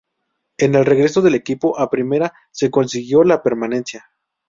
[0.57, 4.09] En el regreso del equipo a Primera se consiguió la permanencia.